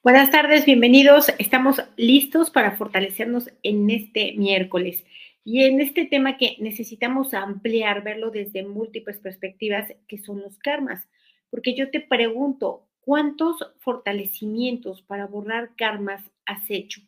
[0.00, 1.26] Buenas tardes, bienvenidos.
[1.40, 5.04] Estamos listos para fortalecernos en este miércoles.
[5.42, 11.08] Y en este tema que necesitamos ampliar, verlo desde múltiples perspectivas, que son los karmas.
[11.50, 17.00] Porque yo te pregunto, ¿cuántos fortalecimientos para borrar karmas has hecho?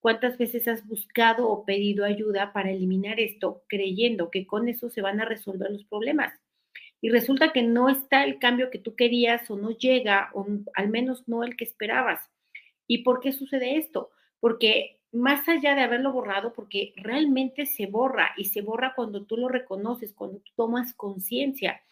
[0.00, 5.00] ¿Cuántas veces has buscado o pedido ayuda para eliminar esto creyendo que con eso se
[5.00, 6.32] van a resolver los problemas?
[7.00, 10.88] Y resulta que no está el cambio que tú querías o no llega, o al
[10.88, 12.31] menos no el que esperabas.
[12.86, 14.10] ¿Y por qué sucede esto?
[14.40, 19.36] Porque más allá de haberlo borrado, porque realmente se borra y se borra cuando tú
[19.36, 21.82] lo reconoces, cuando tú tomas conciencia.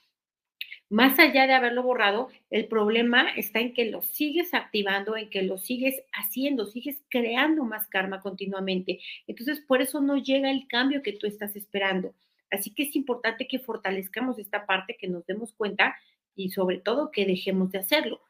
[0.89, 5.43] Más allá de haberlo borrado, el problema está en que lo sigues activando, en que
[5.43, 8.99] lo sigues haciendo, sigues creando más karma continuamente.
[9.29, 12.15] Entonces, por eso no llega el cambio que tú estás esperando.
[12.51, 15.95] Así que es importante que fortalezcamos esta parte, que nos demos cuenta
[16.35, 18.21] y sobre todo que dejemos de hacerlo.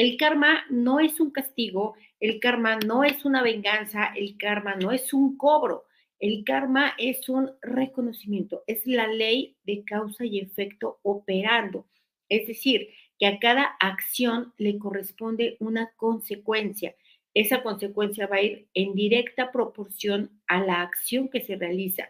[0.00, 4.92] El karma no es un castigo, el karma no es una venganza, el karma no
[4.92, 5.84] es un cobro.
[6.18, 11.86] El karma es un reconocimiento, es la ley de causa y efecto operando.
[12.30, 16.96] Es decir, que a cada acción le corresponde una consecuencia.
[17.34, 22.08] Esa consecuencia va a ir en directa proporción a la acción que se realiza.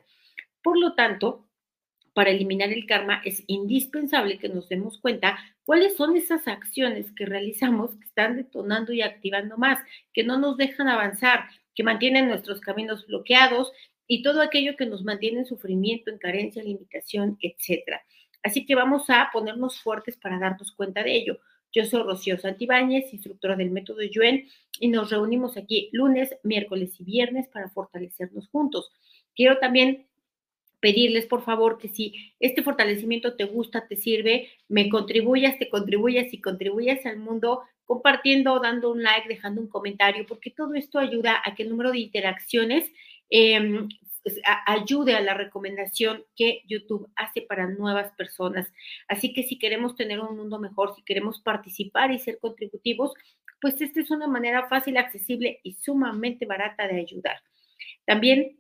[0.63, 1.50] Por lo tanto,
[2.13, 7.27] para eliminar el karma es indispensable que nos demos cuenta cuáles son esas acciones que
[7.27, 9.79] realizamos que están detonando y activando más,
[10.13, 11.45] que no nos dejan avanzar,
[11.75, 13.73] que mantienen nuestros caminos bloqueados
[14.07, 18.03] y todo aquello que nos mantiene en sufrimiento, en carencia, limitación, etcétera.
[18.43, 21.39] Así que vamos a ponernos fuertes para darnos cuenta de ello.
[21.73, 24.49] Yo soy Rocío Santibáñez, instructora del método Yuen,
[24.81, 28.91] y nos reunimos aquí lunes, miércoles y viernes para fortalecernos juntos.
[29.37, 30.09] Quiero también
[30.81, 36.33] pedirles, por favor, que si este fortalecimiento te gusta, te sirve, me contribuyas, te contribuyas
[36.33, 41.43] y contribuyas al mundo compartiendo, dando un like, dejando un comentario, porque todo esto ayuda
[41.45, 42.91] a que el número de interacciones
[44.23, 48.71] pues, ayude a la recomendación que YouTube hace para nuevas personas.
[49.09, 53.13] Así que si queremos tener un mundo mejor, si queremos participar y ser contributivos,
[53.61, 57.43] pues esta es una manera fácil, accesible y sumamente barata de ayudar.
[58.07, 58.59] También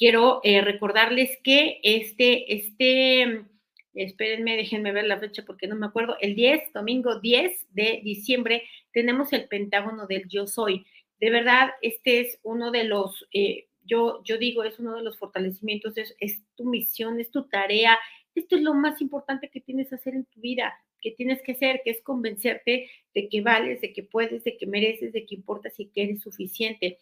[0.00, 3.44] quiero eh, recordarles que este, este,
[3.92, 8.62] espérenme, déjenme ver la fecha porque no me acuerdo, el 10, domingo 10 de diciembre,
[8.92, 10.86] tenemos el Pentágono del Yo Soy.
[11.20, 13.28] De verdad, este es uno de los...
[13.32, 17.48] Eh, yo, yo digo, es uno de los fortalecimientos, es, es tu misión, es tu
[17.48, 17.98] tarea.
[18.34, 20.72] Esto es lo más importante que tienes que hacer en tu vida,
[21.02, 24.66] que tienes que hacer, que es convencerte de que vales, de que puedes, de que
[24.66, 26.98] mereces, de que importas y que eres suficiente.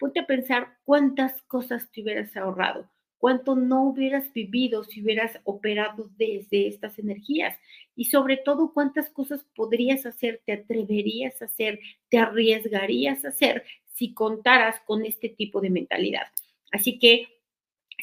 [0.00, 6.10] Ponte a pensar cuántas cosas te hubieras ahorrado, cuánto no hubieras vivido si hubieras operado
[6.16, 7.58] desde estas energías
[7.94, 13.62] y sobre todo cuántas cosas podrías hacer, te atreverías a hacer, te arriesgarías a hacer
[13.92, 16.28] si contaras con este tipo de mentalidad.
[16.72, 17.28] Así que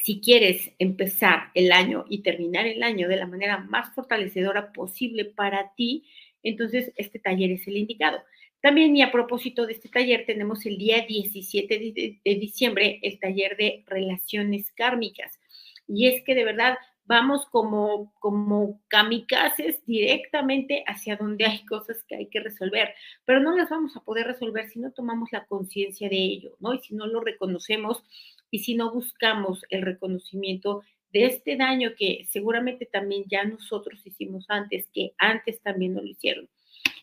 [0.04, 5.24] si quieres empezar el año y terminar el año de la manera más fortalecedora posible
[5.24, 6.04] para ti,
[6.44, 8.22] entonces este taller es el indicado.
[8.60, 13.56] También y a propósito de este taller tenemos el día 17 de, diciembre el taller
[13.56, 15.38] de relaciones kármicas.
[15.86, 22.16] Y es que de verdad vamos como, como kamikazes directamente hacia donde hay cosas que
[22.16, 26.08] hay que resolver, pero no las vamos a poder resolver si no tomamos la conciencia
[26.08, 26.74] de ello, ¿no?
[26.74, 28.04] Y si no lo reconocemos
[28.50, 30.82] y si no buscamos el reconocimiento
[31.12, 36.08] de este daño que seguramente también ya nosotros hicimos antes, que antes también no lo
[36.08, 36.48] hicieron.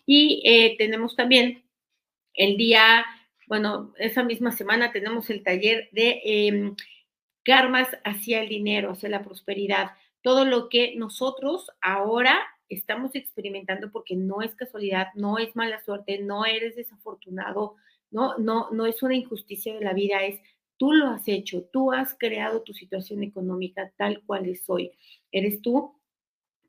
[0.06, 1.64] Y eh, tenemos también
[2.34, 3.06] el día,
[3.48, 6.22] bueno, esa misma semana tenemos el taller de...
[6.24, 6.76] Em,
[7.46, 9.92] karmas hacia el dinero, hacia la prosperidad,
[10.22, 16.18] todo lo que nosotros ahora estamos experimentando porque no es casualidad, no es mala suerte,
[16.18, 17.76] no eres desafortunado,
[18.10, 20.42] no, no, no es una injusticia de la vida, es
[20.78, 24.92] tú lo has hecho, tú has creado tu situación económica tal cual es hoy.
[25.32, 25.96] Eres tú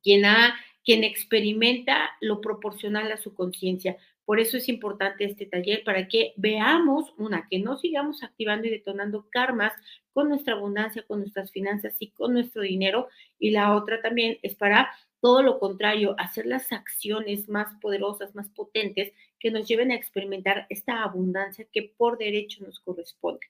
[0.03, 0.55] quien ha,
[0.87, 3.97] quien experimenta lo proporcional a su conciencia.
[4.25, 8.71] Por eso es importante este taller para que veamos, una, que no sigamos activando y
[8.71, 9.73] detonando karmas
[10.13, 13.09] con nuestra abundancia, con nuestras finanzas y con nuestro dinero.
[13.39, 14.91] Y la otra también es para
[15.21, 20.67] todo lo contrario, hacer las acciones más poderosas, más potentes que nos lleven a experimentar
[20.69, 23.47] esta abundancia que por derecho nos corresponde.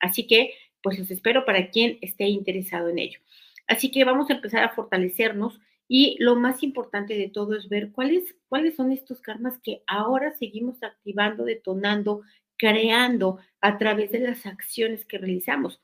[0.00, 3.20] Así que, pues los espero para quien esté interesado en ello.
[3.66, 7.92] Así que vamos a empezar a fortalecernos y lo más importante de todo es ver
[7.92, 12.22] cuáles, cuáles son estos karmas que ahora seguimos activando, detonando,
[12.56, 15.80] creando a través de las acciones que realizamos.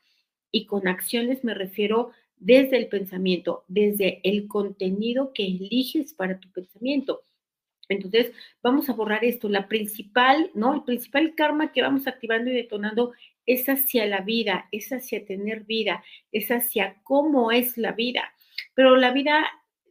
[0.51, 6.51] Y con acciones me refiero desde el pensamiento, desde el contenido que eliges para tu
[6.51, 7.23] pensamiento.
[7.89, 8.33] Entonces,
[8.63, 9.49] vamos a borrar esto.
[9.49, 10.75] La principal, ¿no?
[10.75, 13.13] El principal karma que vamos activando y detonando
[13.47, 16.03] es hacia la vida, es hacia tener vida,
[16.33, 18.33] es hacia cómo es la vida.
[18.75, 19.45] Pero la vida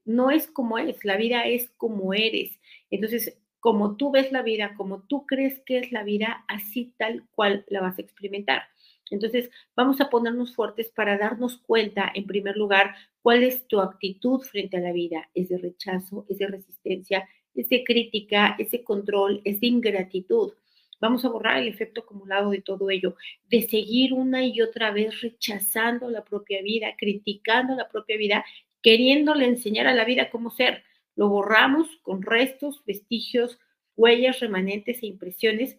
[0.09, 2.59] no es como es, la vida es como eres.
[2.89, 7.27] Entonces, como tú ves la vida, como tú crees que es la vida, así tal
[7.35, 8.63] cual la vas a experimentar.
[9.11, 14.41] Entonces, vamos a ponernos fuertes para darnos cuenta, en primer lugar, cuál es tu actitud
[14.41, 15.29] frente a la vida.
[15.35, 16.25] ¿Es de rechazo?
[16.27, 17.29] ¿Es de resistencia?
[17.53, 18.55] ¿Es de crítica?
[18.57, 19.41] ¿Es de control?
[19.45, 20.53] ¿Es de ingratitud?
[20.99, 23.15] Vamos a borrar el efecto acumulado de todo ello,
[23.47, 28.43] de seguir una y otra vez rechazando la propia vida, criticando la propia vida,
[28.81, 30.83] queriéndole enseñar a la vida cómo ser.
[31.15, 33.59] Lo borramos con restos, vestigios,
[33.95, 35.77] huellas, remanentes e impresiones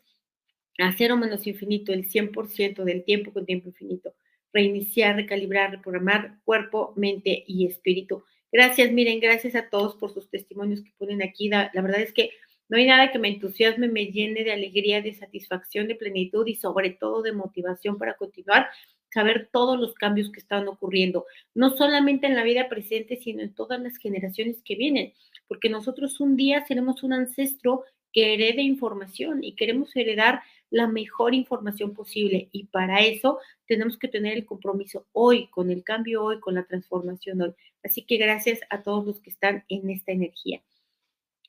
[0.79, 4.15] a cero menos infinito el 100% del tiempo con tiempo infinito.
[4.53, 8.25] Reiniciar, recalibrar, reprogramar cuerpo, mente y espíritu.
[8.53, 11.49] Gracias, miren, gracias a todos por sus testimonios que ponen aquí.
[11.49, 12.31] La, la verdad es que
[12.69, 16.55] no hay nada que me entusiasme, me llene de alegría, de satisfacción, de plenitud y
[16.55, 18.69] sobre todo de motivación para continuar,
[19.13, 23.55] saber todos los cambios que están ocurriendo, no solamente en la vida presente, sino en
[23.55, 25.13] todas las generaciones que vienen,
[25.49, 31.35] porque nosotros un día seremos un ancestro que herede información y queremos heredar la mejor
[31.35, 32.49] información posible.
[32.53, 36.65] Y para eso tenemos que tener el compromiso hoy, con el cambio hoy, con la
[36.65, 37.55] transformación hoy.
[37.83, 40.61] Así que gracias a todos los que están en esta energía.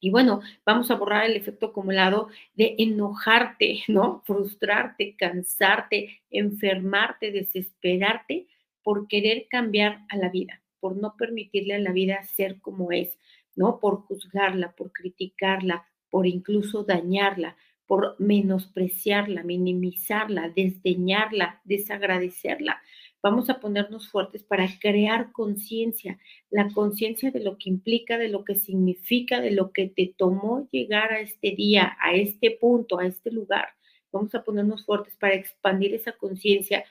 [0.01, 4.24] Y bueno, vamos a borrar el efecto acumulado de enojarte, ¿no?
[4.25, 8.48] Frustrarte, cansarte, enfermarte, desesperarte
[8.83, 13.18] por querer cambiar a la vida, por no permitirle a la vida ser como es,
[13.56, 13.80] ¿no?
[13.80, 17.56] Por juzgarla, por criticarla, por incluso dañarla,
[17.86, 22.81] por menospreciarla, minimizarla, desdeñarla, desagradecerla.
[23.23, 26.19] Vamos a ponernos fuertes para crear conciencia,
[26.50, 30.68] la conciencia de lo que implica, de lo que significa, de lo que te tomó
[30.71, 33.69] llegar a este día, a este punto, a este lugar.
[34.12, 36.83] Vamos a ponernos fuertes para expandir esa conciencia,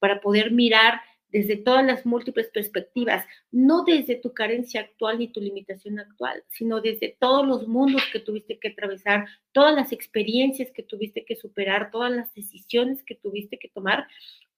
[0.00, 5.40] para poder mirar desde todas las múltiples perspectivas, no desde tu carencia actual ni tu
[5.40, 10.82] limitación actual, sino desde todos los mundos que tuviste que atravesar, todas las experiencias que
[10.82, 14.06] tuviste que superar, todas las decisiones que tuviste que tomar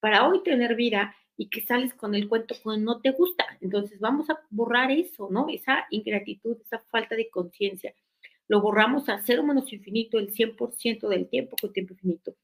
[0.01, 3.47] para hoy tener vida y que sales con el cuento que no te gusta.
[3.61, 5.47] Entonces vamos a borrar eso, ¿no?
[5.49, 7.95] Esa ingratitud, esa falta de conciencia.
[8.49, 12.35] Lo borramos a cero menos infinito el 100% del tiempo con tiempo infinito.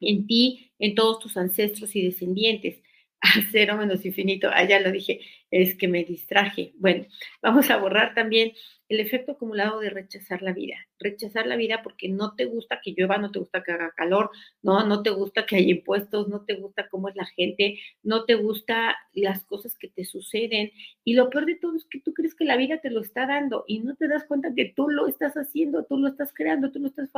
[0.00, 2.82] En ti, en todos tus ancestros y descendientes
[3.20, 5.20] a cero menos infinito, ah, ya lo dije,
[5.62, 6.72] es que me distraje.
[6.78, 7.06] Bueno,
[7.40, 8.52] vamos a borrar también
[8.88, 10.74] el efecto acumulado de rechazar la vida.
[10.98, 14.30] Rechazar la vida porque no te gusta que llueva, no te gusta que haga calor,
[14.62, 18.24] no, no te gusta que haya impuestos, no te gusta cómo es la gente, no
[18.24, 20.72] te gusta las cosas que te suceden.
[21.04, 23.24] Y lo peor de todo es que tú crees que la vida te lo está
[23.24, 26.72] dando y no te das cuenta que tú lo estás haciendo, tú lo estás creando,
[26.72, 27.10] tú lo estás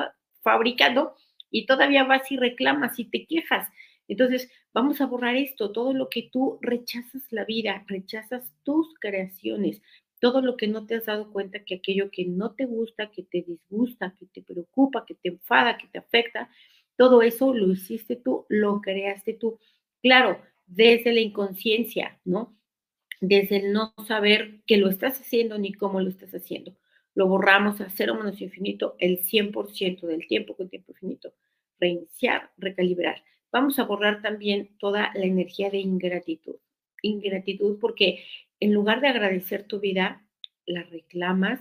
[0.42, 1.14] fabricando
[1.50, 3.66] y todavía vas y reclamas y te quejas.
[4.08, 9.82] Entonces, vamos a borrar esto, todo lo que tú rechazas la vida, rechazas tus creaciones,
[10.20, 13.22] todo lo que no te has dado cuenta que aquello que no te gusta, que
[13.22, 16.50] te disgusta, que te preocupa, que te enfada, que te afecta,
[16.96, 19.58] todo eso lo hiciste tú, lo creaste tú.
[20.02, 22.56] Claro, desde la inconsciencia, ¿no?
[23.20, 26.76] Desde el no saber que lo estás haciendo ni cómo lo estás haciendo.
[27.14, 31.32] Lo borramos a cero menos infinito el 100% del tiempo con tiempo infinito.
[31.78, 33.22] Reiniciar, recalibrar
[33.52, 36.56] vamos a borrar también toda la energía de ingratitud.
[37.02, 38.24] Ingratitud porque
[38.60, 40.26] en lugar de agradecer tu vida,
[40.66, 41.60] la reclamas,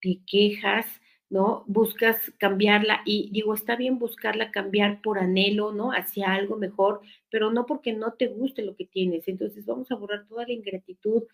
[0.00, 0.86] te quejas,
[1.28, 1.64] ¿no?
[1.68, 5.92] Buscas cambiarla y digo, está bien buscarla cambiar por anhelo, ¿no?
[5.92, 9.28] Hacia algo mejor, pero no porque no te guste lo que tienes.
[9.28, 11.24] Entonces vamos a borrar toda la ingratitud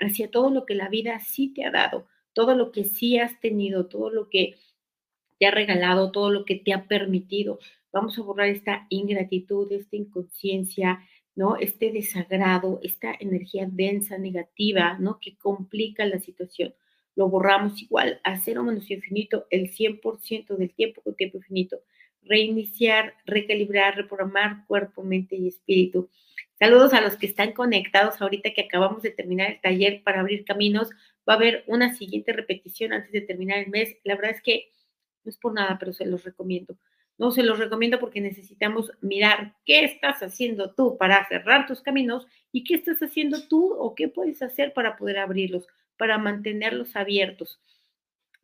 [0.00, 3.40] hacia todo lo que la vida sí te ha dado, todo lo que sí has
[3.40, 4.56] tenido, todo lo que
[5.38, 7.58] te ha regalado, todo lo que te ha permitido.
[7.98, 11.00] Vamos a borrar esta ingratitud, esta inconsciencia,
[11.34, 11.56] ¿no?
[11.56, 15.18] Este desagrado, esta energía densa, negativa, ¿no?
[15.20, 16.72] Que complica la situación.
[17.16, 21.80] Lo borramos igual a cero menos infinito el 100% del tiempo con tiempo infinito.
[22.22, 26.08] Reiniciar, recalibrar, reprogramar cuerpo, mente y espíritu.
[26.56, 30.44] Saludos a los que están conectados ahorita que acabamos de terminar el taller para abrir
[30.44, 30.90] caminos.
[31.28, 33.96] Va a haber una siguiente repetición antes de terminar el mes.
[34.04, 34.70] La verdad es que
[35.24, 36.78] no es por nada, pero se los recomiendo.
[37.18, 42.26] No se los recomiendo porque necesitamos mirar qué estás haciendo tú para cerrar tus caminos
[42.52, 47.60] y qué estás haciendo tú o qué puedes hacer para poder abrirlos, para mantenerlos abiertos.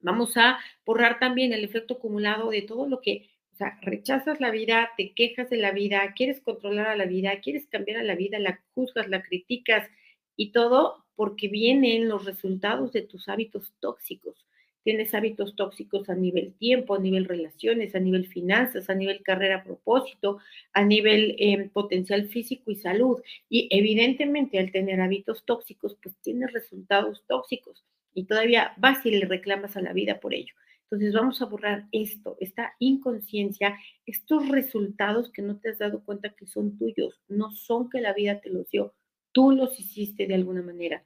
[0.01, 4.51] Vamos a borrar también el efecto acumulado de todo lo que, o sea, rechazas la
[4.51, 8.17] vida, te quejas de la vida, quieres controlar a la vida, quieres cambiar a la
[8.17, 9.89] vida, la juzgas, la criticas
[10.37, 14.45] y todo porque vienen los resultados de tus hábitos tóxicos
[14.85, 19.57] tienes hábitos tóxicos a nivel tiempo, a nivel relaciones, a nivel finanzas, a nivel carrera
[19.57, 20.39] a propósito,
[20.73, 23.21] a nivel em, potencial físico y salud.
[23.49, 29.27] Y evidentemente al tener hábitos tóxicos, pues tienes resultados tóxicos y todavía vas y le
[29.27, 30.55] reclamas a la vida por ello.
[30.85, 33.77] Entonces vamos a borrar esto, esta inconsciencia,
[34.07, 38.13] estos resultados que no te has dado cuenta que son tuyos, no son que la
[38.13, 38.95] vida te los dio,
[39.33, 41.05] tú los hiciste de alguna manera.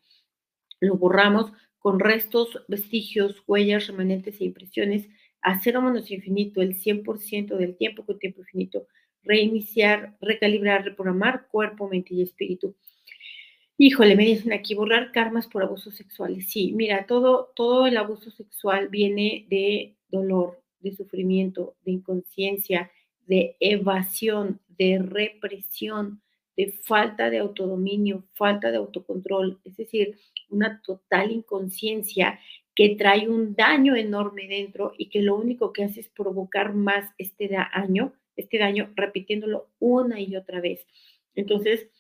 [0.81, 5.09] Lo borramos con restos, vestigios, huellas, remanentes e impresiones
[5.41, 8.87] a cero menos infinito, el 100% del tiempo con tiempo infinito,
[9.23, 12.75] reiniciar, recalibrar, reprogramar cuerpo, mente y espíritu.
[13.77, 16.51] Híjole, me dicen aquí, borrar karmas por abusos sexuales.
[16.51, 22.91] Sí, mira, todo, todo el abuso sexual viene de dolor, de sufrimiento, de inconsciencia,
[23.27, 26.23] de evasión, de represión,
[26.59, 30.19] de falta de autodominio, falta de autocontrol, es decir,
[30.51, 32.41] una total inconsciencia
[32.75, 37.13] que trae un daño enorme dentro y que lo único que hace es provocar más
[37.17, 40.85] este daño, este daño repitiéndolo una y otra vez.
[41.37, 41.91] Entonces,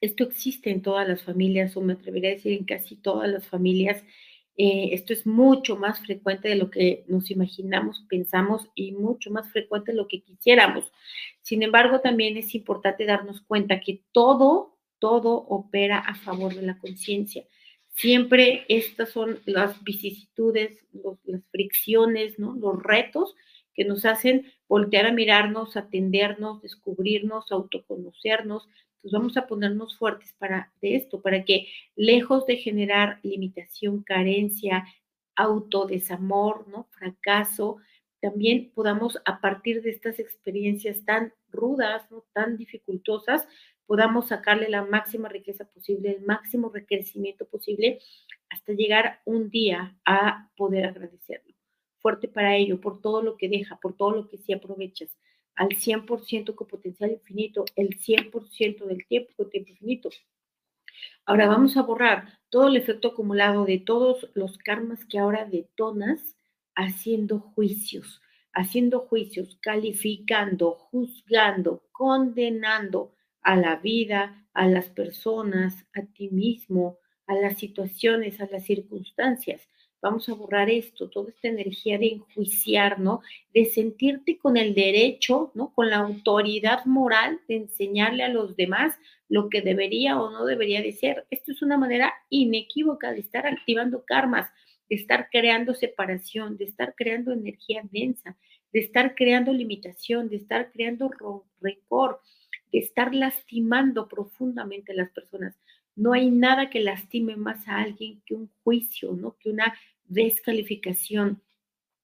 [0.00, 3.48] esto existe en todas las familias, o me atrevería a decir en casi todas las
[3.48, 4.04] familias.
[4.58, 9.50] Eh, esto es mucho más frecuente de lo que nos imaginamos, pensamos y mucho más
[9.52, 10.90] frecuente de lo que quisiéramos.
[11.42, 16.78] Sin embargo, también es importante darnos cuenta que todo, todo opera a favor de la
[16.78, 17.44] conciencia.
[17.90, 20.78] Siempre estas son las vicisitudes,
[21.24, 22.54] las fricciones, ¿no?
[22.54, 23.34] los retos
[23.74, 28.68] que nos hacen voltear a mirarnos, atendernos, descubrirnos, autoconocernos,
[29.06, 34.84] pues vamos a ponernos fuertes para de esto, para que lejos de generar limitación, carencia,
[35.36, 36.88] autodesamor, ¿no?
[36.90, 37.76] fracaso,
[38.20, 42.24] también podamos a partir de estas experiencias tan rudas, ¿no?
[42.32, 43.46] tan dificultosas,
[43.86, 48.00] podamos sacarle la máxima riqueza posible, el máximo recrecimiento posible,
[48.48, 51.54] hasta llegar un día a poder agradecerlo.
[52.00, 55.16] Fuerte para ello, por todo lo que deja, por todo lo que sí aprovechas
[55.56, 60.10] al 100% con potencial infinito, el 100% del tiempo con tiempo infinito.
[61.24, 66.36] Ahora vamos a borrar todo el efecto acumulado de todos los karmas que ahora detonas
[66.74, 68.20] haciendo juicios,
[68.52, 77.34] haciendo juicios, calificando, juzgando, condenando a la vida, a las personas, a ti mismo, a
[77.34, 79.68] las situaciones, a las circunstancias
[80.06, 83.22] vamos a borrar esto, toda esta energía de enjuiciar, ¿no?
[83.52, 85.72] De sentirte con el derecho, ¿no?
[85.74, 88.94] Con la autoridad moral de enseñarle a los demás
[89.28, 91.26] lo que debería o no debería de ser.
[91.30, 94.48] Esto es una manera inequívoca de estar activando karmas,
[94.88, 98.36] de estar creando separación, de estar creando energía densa,
[98.72, 101.10] de estar creando limitación, de estar creando
[101.60, 102.20] rencor,
[102.72, 105.56] de estar lastimando profundamente a las personas.
[105.96, 109.36] No hay nada que lastime más a alguien que un juicio, ¿no?
[109.38, 109.74] Que una
[110.08, 111.42] descalificación,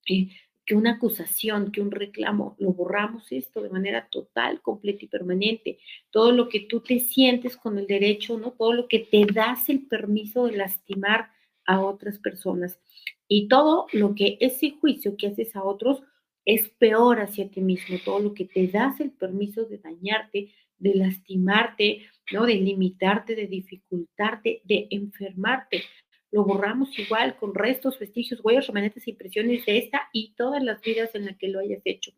[0.08, 0.28] eh,
[0.64, 2.56] que una acusación, que un reclamo.
[2.58, 5.78] Lo borramos esto de manera total, completa y permanente.
[6.10, 8.52] Todo lo que tú te sientes con el derecho, ¿no?
[8.52, 11.30] Todo lo que te das el permiso de lastimar
[11.66, 12.80] a otras personas.
[13.28, 16.02] Y todo lo que ese juicio que haces a otros
[16.44, 17.98] es peor hacia ti mismo.
[18.04, 22.46] Todo lo que te das el permiso de dañarte, de lastimarte, ¿no?
[22.46, 25.84] De limitarte, de dificultarte, de enfermarte.
[26.32, 31.14] Lo borramos igual con restos, vestigios, huellas, remanentes impresiones de esta y todas las vidas
[31.14, 32.12] en las que lo hayas hecho.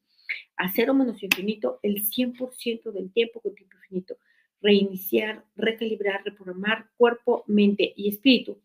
[0.56, 4.16] A cero menos infinito, el 100% del tiempo con tiempo infinito.
[4.62, 8.62] Reiniciar, recalibrar, reprogramar cuerpo, mente y espíritu.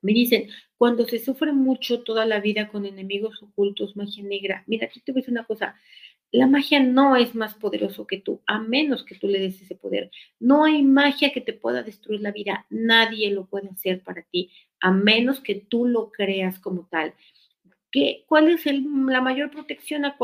[0.00, 4.86] Me dicen, cuando se sufre mucho toda la vida con enemigos ocultos, magia negra, mira,
[4.86, 5.76] aquí te voy a decir una cosa,
[6.32, 9.74] la magia no es más poderoso que tú, a menos que tú le des ese
[9.74, 10.10] poder.
[10.38, 12.66] No hay magia que te pueda destruir la vida.
[12.70, 17.14] Nadie lo puede hacer para ti, a menos que tú lo creas como tal.
[17.90, 20.16] ¿Qué, ¿Cuál es la mayor protección a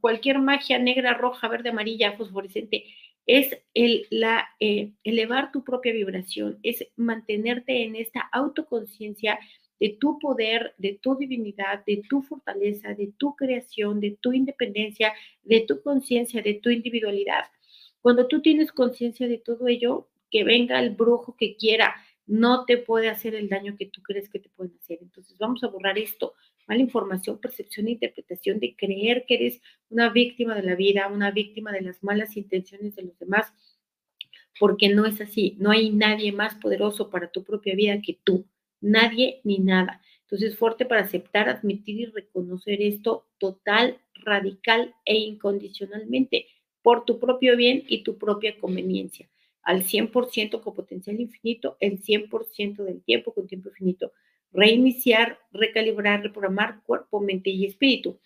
[0.00, 2.84] cualquier magia negra, roja, verde, amarilla, fosforescente?
[3.26, 9.40] Es el, la, eh, elevar tu propia vibración, es mantenerte en esta autoconciencia
[9.80, 15.12] de tu poder, de tu divinidad, de tu fortaleza, de tu creación, de tu independencia,
[15.42, 17.44] de tu conciencia, de tu individualidad.
[18.00, 21.94] Cuando tú tienes conciencia de todo ello, que venga el brujo que quiera,
[22.26, 24.98] no te puede hacer el daño que tú crees que te pueden hacer.
[25.02, 26.34] Entonces vamos a borrar esto.
[26.66, 31.30] Mala información, percepción e interpretación de creer que eres una víctima de la vida, una
[31.30, 33.52] víctima de las malas intenciones de los demás,
[34.58, 35.56] porque no es así.
[35.58, 38.46] No hay nadie más poderoso para tu propia vida que tú
[38.84, 40.00] nadie ni nada.
[40.22, 46.46] Entonces, fuerte para aceptar, admitir y reconocer esto total, radical e incondicionalmente
[46.82, 49.28] por tu propio bien y tu propia conveniencia.
[49.62, 54.12] Al 100% con potencial infinito, el 100% del tiempo con tiempo infinito.
[54.52, 58.18] reiniciar, recalibrar, reprogramar cuerpo, mente y espíritu.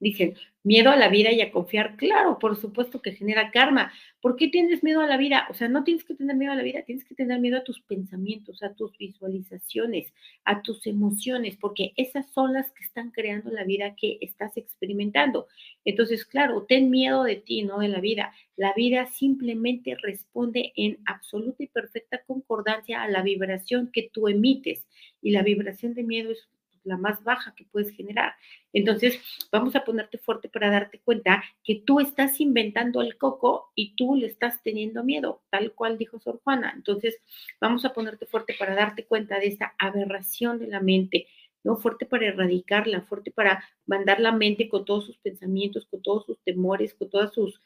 [0.00, 1.96] Dicen, miedo a la vida y a confiar.
[1.96, 3.92] Claro, por supuesto que genera karma.
[4.20, 5.46] ¿Por qué tienes miedo a la vida?
[5.50, 7.64] O sea, no tienes que tener miedo a la vida, tienes que tener miedo a
[7.64, 10.12] tus pensamientos, a tus visualizaciones,
[10.44, 15.46] a tus emociones, porque esas son las que están creando la vida que estás experimentando.
[15.84, 18.32] Entonces, claro, ten miedo de ti, no de la vida.
[18.56, 24.86] La vida simplemente responde en absoluta y perfecta concordancia a la vibración que tú emites.
[25.22, 26.48] Y la vibración de miedo es
[26.84, 28.34] la más baja que puedes generar.
[28.72, 29.20] Entonces,
[29.50, 34.14] vamos a ponerte fuerte para darte cuenta que tú estás inventando el coco y tú
[34.16, 36.72] le estás teniendo miedo, tal cual dijo Sor Juana.
[36.74, 37.18] Entonces,
[37.60, 41.26] vamos a ponerte fuerte para darte cuenta de esta aberración de la mente.
[41.62, 41.76] ¿no?
[41.76, 46.38] Fuerte para erradicarla, fuerte para mandar la mente con todos sus pensamientos, con todos sus
[46.42, 47.60] temores, con todas sus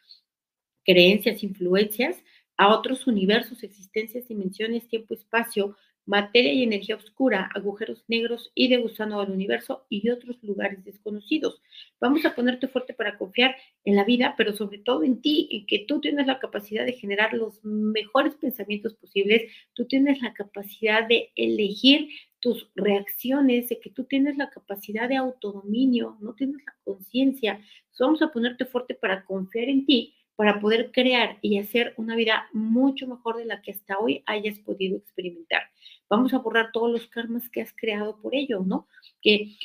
[0.85, 2.23] creencias, influencias
[2.57, 8.79] a otros universos, existencias, dimensiones, tiempo, espacio, materia y energía oscura, agujeros negros y de
[8.79, 11.63] gusano del universo y otros lugares desconocidos.
[12.01, 15.67] Vamos a ponerte fuerte para confiar en la vida, pero sobre todo en ti, en
[15.67, 21.07] que tú tienes la capacidad de generar los mejores pensamientos posibles, tú tienes la capacidad
[21.09, 22.09] de elegir
[22.41, 27.61] tus reacciones, de que tú tienes la capacidad de autodominio, no tienes la conciencia.
[27.99, 32.49] Vamos a ponerte fuerte para confiar en ti para poder crear y hacer una vida
[32.53, 35.63] mucho mejor de la que hasta hoy hayas podido experimentar.
[36.09, 38.89] Vamos a borrar todos los karmas que has creado por ello, ¿no?
[39.23, 39.57] Que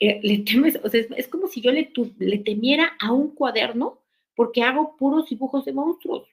[0.00, 4.00] eh, le temes, o sea, es, como si yo le, le temiera a un cuaderno
[4.34, 6.28] porque hago puros dibujos de monstruos.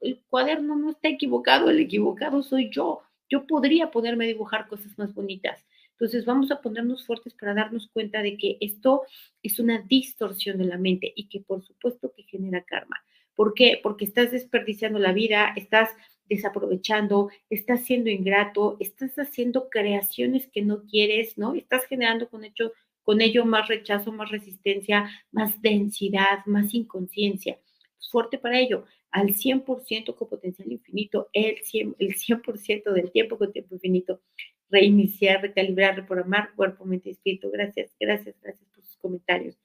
[0.00, 3.02] El cuaderno no está equivocado, el equivocado soy yo.
[3.28, 5.64] Yo podría ponerme a dibujar cosas más bonitas.
[5.92, 9.02] Entonces vamos a ponernos fuertes para darnos cuenta de que esto
[9.42, 12.96] es una distorsión de la mente y que por supuesto que genera karma.
[13.34, 13.80] ¿Por qué?
[13.82, 15.90] Porque estás desperdiciando la vida, estás
[16.28, 21.54] desaprovechando, estás siendo ingrato, estás haciendo creaciones que no quieres, ¿no?
[21.54, 22.42] Estás generando con,
[23.02, 27.58] con ello más rechazo, más resistencia, más densidad, más inconsciencia.
[28.10, 33.52] Fuerte para ello, al 100% con potencial infinito, el 100%, el 100 del tiempo con
[33.52, 34.20] tiempo infinito.
[34.70, 37.50] Reiniciar, recalibrar, reprogramar cuerpo, mente y espíritu.
[37.50, 39.56] Gracias, gracias, gracias por sus comentarios.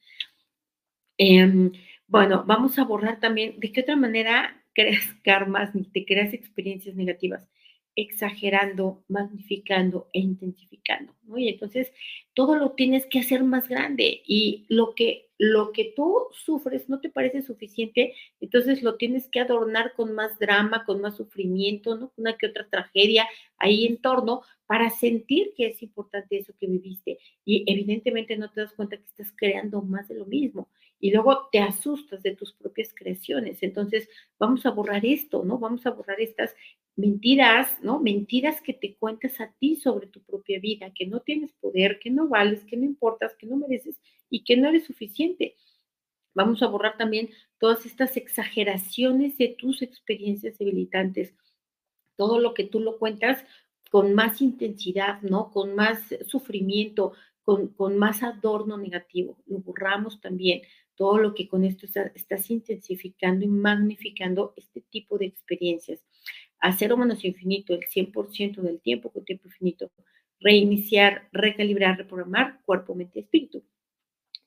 [1.18, 1.72] Em,
[2.10, 6.96] bueno, vamos a borrar también de qué otra manera creas karmas ni te creas experiencias
[6.96, 7.48] negativas,
[7.96, 11.38] exagerando, magnificando e intensificando, ¿no?
[11.38, 11.92] Y entonces
[12.34, 17.00] todo lo tienes que hacer más grande y lo que lo que tú sufres no
[17.00, 22.12] te parece suficiente, entonces lo tienes que adornar con más drama, con más sufrimiento, ¿no?
[22.18, 23.26] Una que otra tragedia
[23.58, 27.20] ahí en torno para sentir que es importante eso que viviste.
[27.46, 31.48] Y evidentemente no te das cuenta que estás creando más de lo mismo y luego
[31.52, 33.64] te asustas de tus propias creaciones.
[33.64, 35.58] Entonces, vamos a borrar esto, ¿no?
[35.58, 36.54] Vamos a borrar estas
[36.98, 38.02] mentiras, ¿no?
[38.02, 42.10] Mentiras que te cuentas a ti sobre tu propia vida, que no tienes poder, que
[42.10, 45.56] no vales, que no importas, que no mereces y que no eres suficiente.
[46.34, 51.34] Vamos a borrar también todas estas exageraciones de tus experiencias debilitantes.
[52.16, 53.44] Todo lo que tú lo cuentas
[53.90, 55.52] con más intensidad, ¿no?
[55.52, 59.38] Con más sufrimiento, con, con, más adorno negativo.
[59.48, 60.62] Lo borramos también
[61.00, 66.04] todo lo que con esto estás intensificando y magnificando este tipo de experiencias.
[66.60, 69.94] A cero menos infinito, el 100% del tiempo con tiempo infinito.
[70.42, 73.64] Reiniciar, recalibrar, reprogramar cuerpo, mente, espíritu.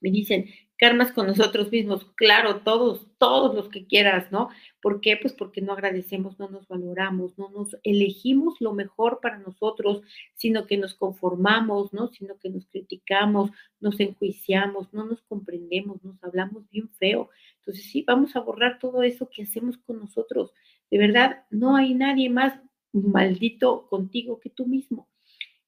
[0.02, 0.46] Me dicen,
[0.82, 4.48] karmas con nosotros mismos, claro, todos, todos los que quieras, ¿no?
[4.80, 5.16] ¿Por qué?
[5.16, 10.02] Pues porque no agradecemos, no nos valoramos, no nos elegimos lo mejor para nosotros,
[10.34, 12.08] sino que nos conformamos, ¿no?
[12.08, 17.30] Sino que nos criticamos, nos enjuiciamos, no nos comprendemos, nos hablamos bien feo.
[17.58, 20.52] Entonces sí, vamos a borrar todo eso que hacemos con nosotros.
[20.90, 22.58] De verdad, no hay nadie más
[22.92, 25.08] maldito contigo que tú mismo.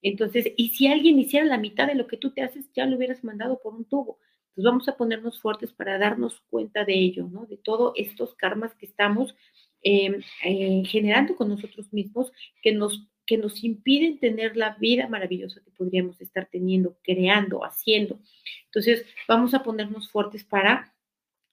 [0.04, 2.96] Entonces, y si alguien hiciera la mitad de lo que tú te haces, ya lo
[2.96, 4.18] hubieras mandado por un tubo.
[4.50, 7.46] Entonces vamos a ponernos fuertes para darnos cuenta de ello, ¿no?
[7.46, 9.34] De todos estos karmas que estamos
[9.82, 15.62] em, eh, generando con nosotros mismos, que nos, que nos impiden tener la vida maravillosa
[15.64, 18.20] que podríamos estar teniendo, creando, haciendo.
[18.66, 20.93] Entonces vamos a ponernos fuertes para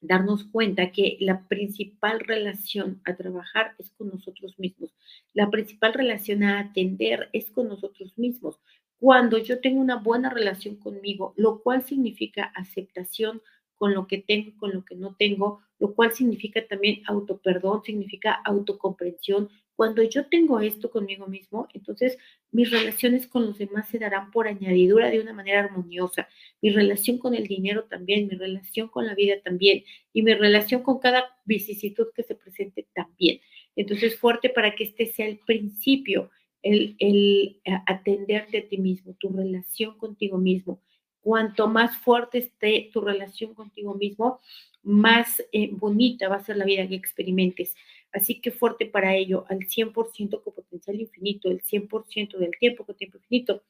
[0.01, 4.93] darnos cuenta que la principal relación a trabajar es con nosotros mismos.
[5.33, 8.59] La principal relación a atender es con nosotros mismos
[9.01, 13.41] cuando yo tengo una buena relación conmigo, lo cual significa aceptación
[13.73, 18.33] con lo que tengo, con lo que no tengo, lo cual significa también autoperdón, significa
[18.45, 19.49] autocomprensión.
[19.75, 22.19] Cuando yo tengo esto conmigo mismo, entonces
[22.51, 26.27] mis relaciones con los demás se darán por añadidura de una manera armoniosa.
[26.61, 29.83] Mi relación con el dinero también, mi relación con la vida también
[30.13, 33.39] y mi relación con cada vicisitud que se presente también.
[33.75, 36.29] Entonces, fuerte para que este sea el principio
[36.61, 40.81] el, el atenderte a ti mismo, tu relación contigo mismo.
[41.21, 44.39] Cuanto más fuerte esté tu relación contigo mismo,
[44.83, 47.75] más eh, bonita va a ser la vida que experimentes.
[48.11, 52.95] Así que fuerte para ello, al 100% con potencial infinito, el 100% del tiempo con
[52.95, 53.63] tiempo infinito.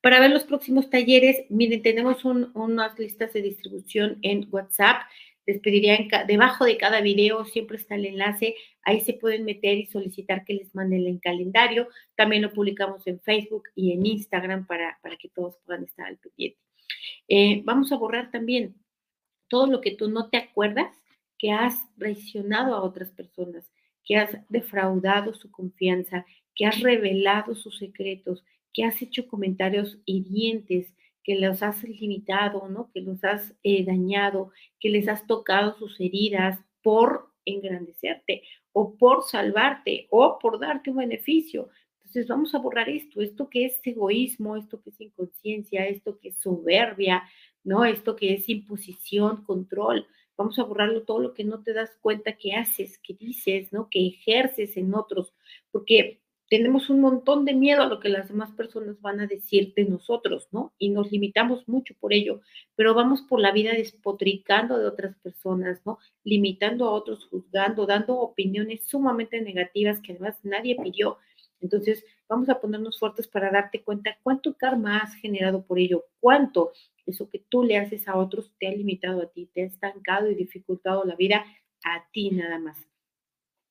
[0.00, 5.02] Para ver los próximos talleres, miren, tenemos unas listas de distribución en WhatsApp.
[5.46, 8.54] Les pediría debajo de cada video, siempre está el enlace.
[8.82, 11.88] Ahí se pueden meter y solicitar que les manden el calendario.
[12.16, 16.18] También lo publicamos en Facebook y en Instagram para, para que todos puedan estar al
[16.18, 16.58] pendiente.
[17.28, 18.74] Eh, vamos a borrar también
[19.48, 20.97] todo lo que tú no te acuerdas
[21.38, 23.70] que has traicionado a otras personas,
[24.04, 30.94] que has defraudado su confianza, que has revelado sus secretos, que has hecho comentarios hirientes,
[31.22, 32.90] que los has limitado, ¿no?
[32.92, 39.24] Que los has eh, dañado, que les has tocado sus heridas por engrandecerte o por
[39.24, 41.68] salvarte o por darte un beneficio.
[41.96, 46.30] Entonces vamos a borrar esto, esto que es egoísmo, esto que es inconsciencia, esto que
[46.30, 47.22] es soberbia,
[47.62, 47.84] ¿no?
[47.84, 50.06] Esto que es imposición, control.
[50.38, 53.88] Vamos a borrarlo todo lo que no te das cuenta que haces, que dices, ¿no?
[53.90, 55.34] Que ejerces en otros,
[55.72, 59.74] porque tenemos un montón de miedo a lo que las demás personas van a decir
[59.74, 60.72] de nosotros, ¿no?
[60.78, 62.40] Y nos limitamos mucho por ello,
[62.74, 65.98] pero vamos por la vida despotricando de otras personas, ¿no?
[66.24, 71.18] Limitando a otros, juzgando, dando opiniones sumamente negativas que además nadie pidió.
[71.60, 76.72] Entonces, vamos a ponernos fuertes para darte cuenta cuánto karma has generado por ello, cuánto
[77.08, 80.30] eso que tú le haces a otros te ha limitado a ti, te ha estancado
[80.30, 81.44] y dificultado la vida
[81.84, 82.78] a ti nada más.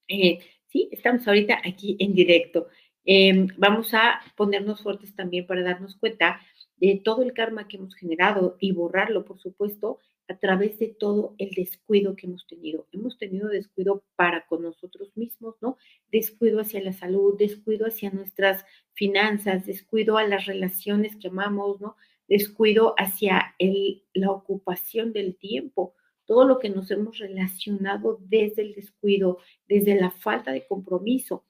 [0.07, 2.67] Eh, sí, estamos ahorita aquí en directo.
[3.05, 6.41] Em, vamos a ponernos fuertes también para darnos cuenta
[6.77, 11.33] de todo el karma que hemos generado y borrarlo, por supuesto, a través de todo
[11.37, 12.87] el descuido que hemos tenido.
[12.91, 15.77] Hemos tenido descuido para con nosotros mismos, ¿no?
[16.11, 21.95] Descuido hacia la salud, descuido hacia nuestras finanzas, descuido a las relaciones que amamos, ¿no?
[22.27, 28.75] Descuido hacia el, la ocupación del tiempo, todo lo que nos hemos relacionado desde el
[28.75, 31.45] descuido, desde la falta de compromiso.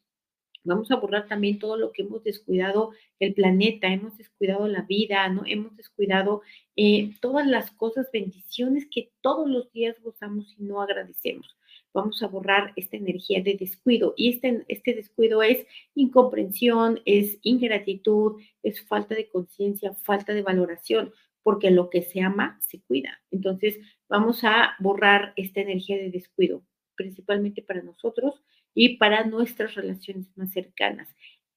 [0.63, 5.27] Vamos a borrar también todo lo que hemos descuidado el planeta, hemos descuidado la vida,
[5.29, 5.43] ¿no?
[5.45, 6.41] Hemos descuidado
[6.75, 11.55] eh, todas las cosas, bendiciones que todos los días gozamos y no agradecemos.
[11.97, 18.39] Vamos a borrar esta energía de descuido y este, este descuido es incomprensión, es ingratitud,
[18.61, 23.19] es falta de conciencia, falta de valoración, porque lo que se ama se cuida.
[23.31, 26.61] Entonces, vamos a borrar esta energía de descuido,
[26.93, 28.43] principalmente para nosotros
[28.75, 31.09] y para nuestras relaciones más cercanas.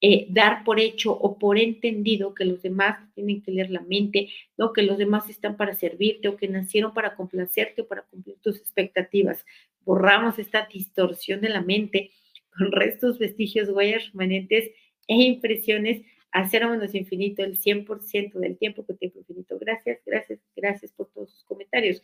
[0.03, 4.29] Eh, dar por hecho o por entendido que los demás tienen que leer la mente,
[4.57, 4.73] ¿no?
[4.73, 8.57] que los demás están para servirte o que nacieron para complacerte o para cumplir tus
[8.57, 9.45] expectativas.
[9.85, 12.09] Borramos esta distorsión de la mente
[12.57, 14.71] con restos, vestigios, huellas remanentes
[15.07, 19.59] e impresiones a menos infinito el 100% del tiempo con tiempo infinito.
[19.59, 22.01] Gracias, gracias, gracias por todos sus comentarios.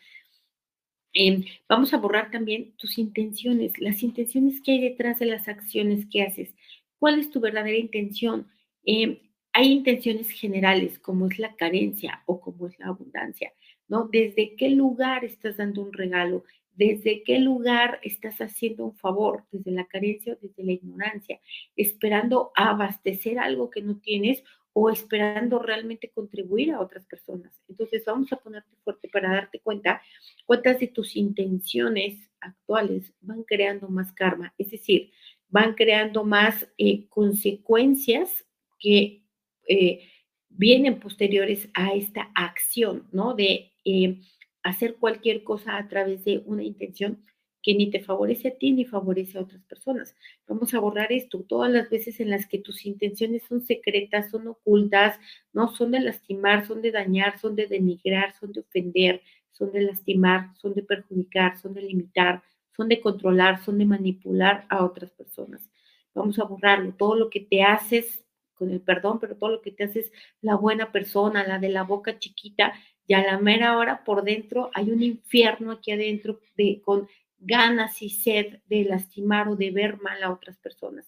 [1.14, 6.06] Em, vamos a borrar también tus intenciones, las intenciones que hay detrás de las acciones
[6.12, 6.54] que haces.
[7.00, 8.48] ¿Cuál es tu verdadera intención?
[8.84, 9.20] Em,
[9.54, 13.52] hay intenciones generales, como es la carencia o como es la abundancia,
[13.88, 14.08] ¿no?
[14.12, 16.44] ¿Desde qué lugar estás dando un regalo?
[16.76, 19.46] ¿Desde qué lugar estás haciendo un favor?
[19.52, 21.40] ¿Desde la carencia o desde la ignorancia?
[21.76, 24.44] ¿Esperando abastecer algo que no tienes
[24.80, 27.52] o esperando realmente contribuir a otras personas.
[27.68, 30.04] Entonces vamos a ponerte fuerte para darte cuenta
[30.46, 35.10] cuántas de tus intenciones actuales van creando más karma, es decir,
[35.50, 38.46] van creando más eh, consecuencias
[38.78, 39.24] que
[39.68, 40.08] eh,
[40.48, 43.34] vienen posteriores a esta acción, ¿no?
[43.34, 44.22] De eh,
[44.62, 47.26] hacer cualquier cosa a través de una intención
[47.68, 50.16] que ni te favorece a ti ni favorece a otras personas.
[50.48, 51.44] Vamos a borrar esto.
[51.44, 55.20] Todas las veces en las que tus intenciones son secretas, son ocultas,
[55.52, 59.82] no son de lastimar, son de dañar, son de denigrar, son de ofender, son de
[59.82, 65.12] lastimar, son de perjudicar, son de limitar, son de controlar, son de manipular a otras
[65.12, 65.70] personas.
[66.14, 66.94] Vamos a borrarlo.
[66.94, 70.56] Todo lo que te haces con el perdón, pero todo lo que te haces la
[70.56, 72.72] buena persona, la de la boca chiquita,
[73.06, 78.02] y a la mera hora por dentro hay un infierno aquí adentro de, con ganas
[78.02, 81.06] y sed de lastimar o de ver mal a otras personas.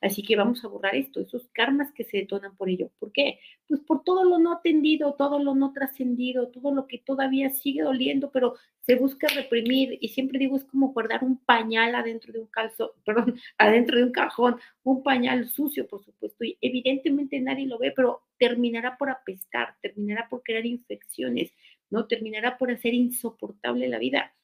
[0.00, 2.90] Así que vamos a borrar esto, esos karmas que se detonan por ello.
[2.98, 3.40] ¿Por qué?
[3.66, 7.82] Pues por todo lo no atendido, todo lo no trascendido, todo lo que todavía sigue
[7.82, 9.98] doliendo, pero se busca reprimir.
[10.00, 14.04] Y siempre digo, es como guardar un pañal adentro de un calzo, perdón, adentro de
[14.04, 16.44] un cajón, un pañal sucio, por supuesto.
[16.44, 21.52] Y evidentemente nadie lo ve, pero terminará por apestar, terminará por crear infecciones,
[21.90, 22.06] ¿no?
[22.06, 24.34] Terminará por hacer insoportable la vida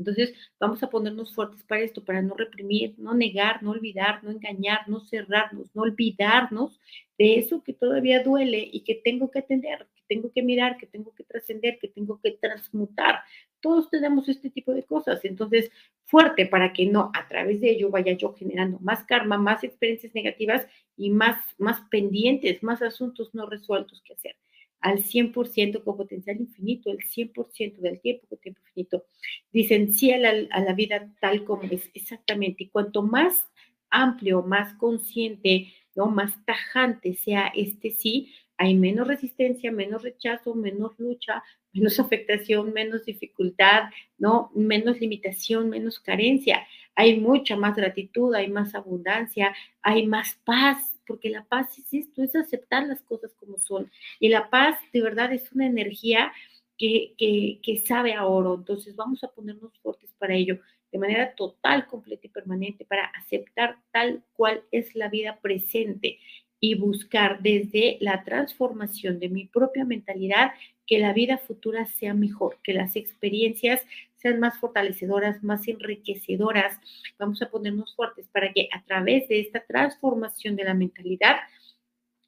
[0.00, 4.30] Entonces, vamos a ponernos fuertes para esto, para no reprimir, no negar, no olvidar, no
[4.30, 6.80] engañar, no cerrarnos, no olvidarnos
[7.18, 10.86] de eso que todavía duele y que tengo que atender, que tengo que mirar, que
[10.86, 13.20] tengo que trascender, que tengo que transmutar.
[13.60, 15.22] Todos tenemos este tipo de cosas.
[15.26, 15.70] Entonces,
[16.06, 20.14] fuerte para que no a través de ello vaya yo generando más karma, más experiencias
[20.14, 24.36] negativas y más, más pendientes, más asuntos no resueltos que hacer
[24.80, 29.04] al 100% con potencial infinito, el 100% del tiempo con tiempo infinito.
[29.52, 32.64] Dicen sí a la, vida tal como es, exactamente.
[32.64, 33.44] Y cuanto más
[33.90, 36.06] amplio, más consciente, ¿no?
[36.06, 43.06] más tajante sea este sí, hay menos resistencia, menos rechazo, menos lucha, menos afectación, menos
[43.06, 43.84] dificultad,
[44.18, 44.50] ¿no?
[44.54, 46.66] Menos limitación, menos carencia.
[46.94, 52.22] Hay mucha más gratitud, hay más abundancia, hay más paz, porque la paz es esto,
[52.22, 53.90] es aceptar las cosas como son.
[54.20, 56.32] Y la paz de verdad es una energía
[56.78, 58.54] que, que, sabe a oro.
[58.54, 60.60] Entonces vamos a ponernos fuertes para ello,
[60.92, 66.20] de manera total, completa y permanente, para aceptar tal cual es la vida presente
[66.60, 70.52] y buscar desde la transformación de mi propia mentalidad
[70.86, 73.84] que la vida futura sea mejor, que las experiencias
[74.20, 76.78] sean más fortalecedoras, más enriquecedoras.
[77.18, 81.36] Vamos a ponernos fuertes para que a través de esta transformación de la mentalidad,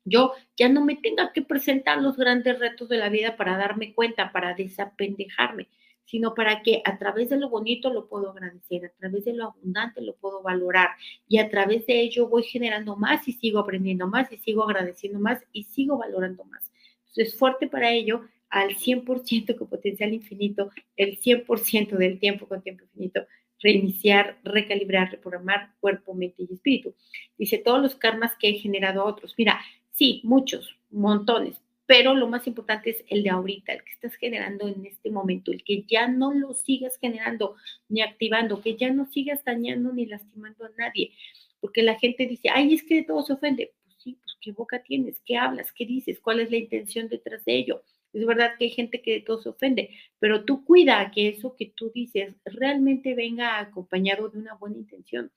[0.05, 3.94] yo ya no me tenga que presentar los grandes retos de la vida para darme
[3.94, 5.68] cuenta, para desapendejarme,
[6.05, 9.44] sino para que a través de lo bonito lo puedo agradecer, a través de lo
[9.44, 10.90] abundante lo puedo valorar
[11.28, 15.20] y a través de ello voy generando más y sigo aprendiendo más y sigo agradeciendo
[15.20, 16.72] más y sigo valorando más.
[17.09, 18.22] Entonces, fuerte para ello,
[18.53, 23.27] al 100% con potencial infinito, el 100% del tiempo con tiempo infinito,
[23.61, 26.95] reiniciar, recalibrar, reprogramar cuerpo, mente y espíritu.
[27.38, 29.35] Dice, todos los karmas que he generado a otros.
[29.38, 29.59] Mira,
[29.93, 34.69] sí, muchos, montones, pero lo más importante es el de ahorita, el que estás generando
[34.69, 37.57] en este momento, el que ya no lo sigas generando
[37.88, 41.12] ni activando, que ya no sigas dañando ni lastimando a nadie,
[41.59, 43.73] porque la gente dice, ay, es que de todo se ofende.
[43.85, 47.43] Pues sí, pues qué boca tienes, qué hablas, qué dices, cuál es la intención detrás
[47.47, 47.83] de ello.
[48.12, 51.72] Es verdad que hay gente que todo se ofende, pero tú cuida que eso que
[51.77, 55.31] tú dices realmente venga acompañado de una buena intención.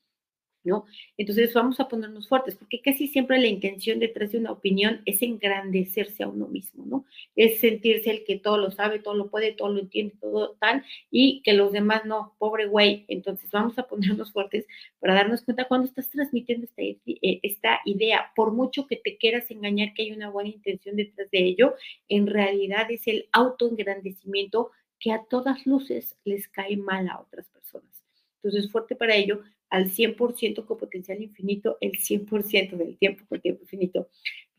[0.65, 0.85] ¿No?
[1.17, 5.21] Entonces vamos a ponernos fuertes, porque casi siempre la intención detrás de una opinión es
[5.21, 7.05] engrandecerse a uno mismo, ¿no?
[7.35, 10.83] Es sentirse el que todo lo sabe, todo lo puede, todo lo entiende, todo tal,
[11.11, 13.05] y que los demás no, pobre güey.
[13.07, 14.65] Entonces vamos a ponernos fuertes
[14.99, 19.49] para darnos cuenta cuando estás transmitiendo esta, eh, esta idea, por mucho que te quieras
[19.51, 21.75] engañar que hay una buena intención detrás de ello,
[22.09, 28.04] en realidad es el autoengrandecimiento que a todas luces les cae mal a otras personas.
[28.45, 33.63] Entonces, fuerte para ello, al 100% con potencial infinito, el 100% del tiempo con tiempo
[33.63, 34.07] infinito.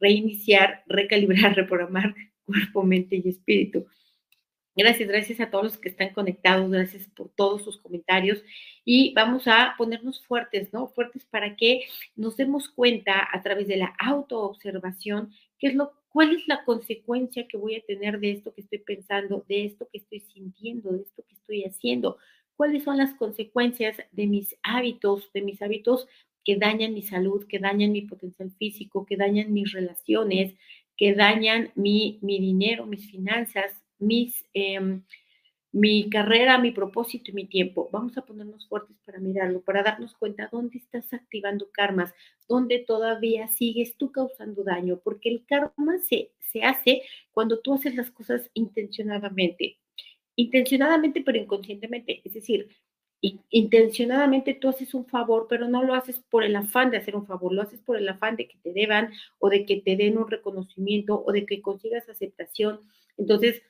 [0.01, 3.87] Reiniciar, recalibrar, reprogramar cuerpo, mente y espíritu.
[4.75, 8.43] Gracias, gracias a todos los que están conectados, gracias por todos sus comentarios
[8.85, 10.89] y vamos a ponernos fuertes, ¿no?
[10.89, 16.35] Fuertes para que nos demos cuenta a través de la autoobservación qué es lo, cuál
[16.35, 19.99] es la consecuencia que voy a tener de esto que estoy pensando, de esto que
[19.99, 22.19] estoy sintiendo, de esto que estoy haciendo
[22.57, 26.09] cuáles son las consecuencias de mis hábitos, de mis hábitos
[26.45, 30.55] que dañan mi salud, que dañan mi potencial físico, que dañan mis relaciones,
[30.97, 35.03] que dañan mi, mi dinero, mis finanzas, mis, em,
[35.73, 37.91] mi carrera, mi propósito y mi tiempo.
[37.93, 42.15] Vamos a ponernos fuertes para mirarlo, para darnos cuenta dónde estás activando karmas,
[42.49, 47.95] dónde todavía sigues tú causando daño, porque el karma se, se hace cuando tú haces
[47.97, 49.79] las cosas intencionadamente
[50.37, 52.23] intencionadamente pero inconscientemente.
[52.25, 52.69] Es decir,
[53.21, 57.27] intencionadamente tú haces un favor, pero no lo haces por el afán de hacer un
[57.27, 60.19] favor, lo haces por el afán de que te deban o de que te den
[60.19, 62.81] un reconocimiento o de que consigas aceptación.
[63.17, 63.63] Entonces,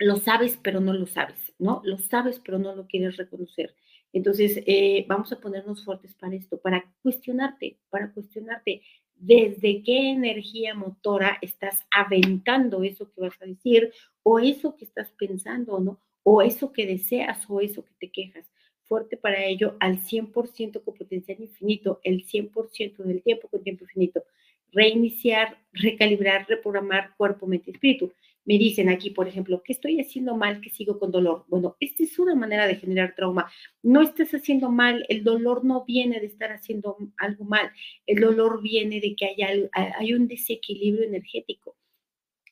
[0.00, 1.80] lo sabes, pero no lo sabes, ¿no?
[1.84, 3.74] Lo sabes, pero no lo quieres reconocer.
[4.12, 8.82] Entonces, eh, vamos a ponernos fuertes para esto, para cuestionarte, para cuestionarte
[9.16, 15.10] desde qué energía motora estás aventando eso que vas a decir o eso que estás
[15.12, 16.00] pensando, ¿no?
[16.22, 18.46] O eso que deseas o eso que te quejas.
[18.84, 24.24] Fuerte para ello al 100% con potencial infinito, el 100% del tiempo con tiempo infinito.
[24.72, 28.12] Reiniciar, recalibrar, reprogramar cuerpo, mente y espíritu.
[28.44, 31.44] Me dicen aquí, por ejemplo, que estoy haciendo mal, que sigo con dolor.
[31.48, 33.50] Bueno, esta es una manera de generar trauma.
[33.82, 37.70] No estás haciendo mal, el dolor no viene de estar haciendo algo mal,
[38.06, 41.76] el dolor viene de que hay, hay un desequilibrio energético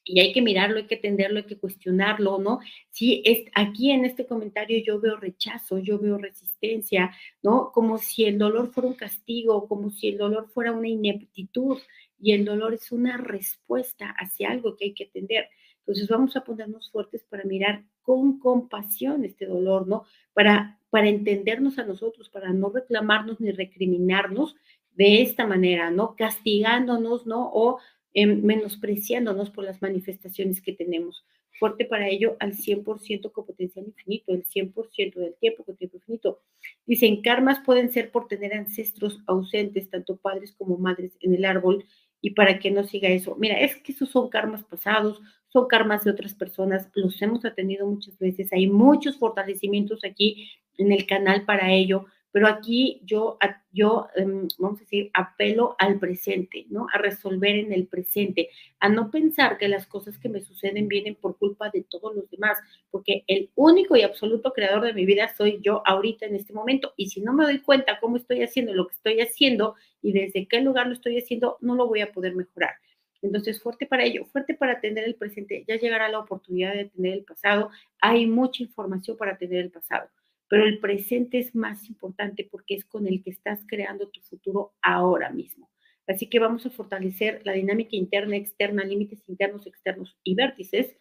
[0.04, 2.60] y hay que mirarlo, hay que atenderlo, hay que cuestionarlo, ¿no?
[2.90, 7.70] Si es, aquí en este comentario yo veo rechazo, yo veo resistencia, ¿no?
[7.72, 11.78] Como si el dolor fuera un castigo, como si el dolor fuera una ineptitud
[12.18, 15.48] y el dolor es una respuesta hacia algo que hay que atender.
[15.82, 20.04] Entonces vamos a ponernos fuertes para mirar con compasión este dolor, ¿no?
[20.32, 24.56] Para, para entendernos a nosotros, para no reclamarnos ni recriminarnos
[24.94, 26.14] de esta manera, ¿no?
[26.16, 27.50] Castigándonos, ¿no?
[27.52, 27.78] O
[28.14, 31.24] em, menospreciándonos por las manifestaciones que tenemos.
[31.58, 36.40] Fuerte para ello al 100% con potencial infinito, el 100% del tiempo con tiempo infinito.
[36.86, 41.84] Dicen, karmas pueden ser por tener ancestros ausentes, tanto padres como madres en el árbol,
[42.22, 43.36] y para que no siga eso.
[43.38, 47.86] Mira, es que esos son karmas pasados, son karmas de otras personas, los hemos atendido
[47.86, 53.38] muchas veces, hay muchos fortalecimientos aquí en el canal para ello, pero aquí yo,
[53.72, 56.86] yo, em, vamos a decir, apelo al presente, ¿no?
[56.92, 58.48] A resolver en el presente,
[58.80, 62.28] a no pensar que las cosas que me suceden vienen por culpa de todos los
[62.30, 62.58] demás,
[62.90, 66.94] porque el único y absoluto creador de mi vida soy yo ahorita en este momento.
[66.96, 70.46] Y si no me doy cuenta cómo estoy haciendo lo que estoy haciendo y desde
[70.48, 72.74] qué lugar lo estoy haciendo, no lo voy a poder mejorar.
[73.20, 75.64] Entonces, fuerte para ello, fuerte para atender el presente.
[75.68, 77.70] Ya llegará la oportunidad de tener el pasado.
[78.00, 80.08] Hay mucha información para tener el pasado
[80.52, 84.74] pero el presente es más importante porque es con el que estás creando tu futuro
[84.82, 85.70] ahora mismo.
[86.06, 90.94] Así que vamos a fortalecer la dinámica interna, externa, límites internos, externos y vértices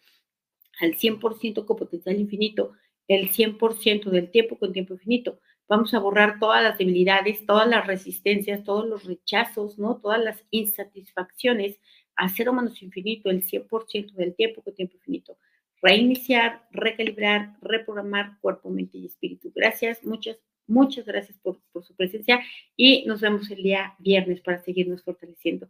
[0.80, 2.72] al 100% con potencial infinito,
[3.08, 5.38] el 100% del tiempo con tiempo infinito.
[5.68, 10.00] Vamos a borrar todas las debilidades, todas las resistencias, todos los rechazos, ¿no?
[10.00, 11.78] Todas las insatisfacciones
[12.16, 15.36] a cero menos infinito, el 100% del tiempo con tiempo infinito
[15.82, 19.52] reiniciar, recalibrar, reprogramar cuerpo, mente y espíritu.
[19.54, 22.40] Gracias, muchas, muchas gracias por, su presencia
[22.76, 25.68] y nos vemos el día viernes para seguirnos fortaleciendo.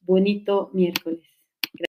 [0.00, 1.33] Bonito miércoles.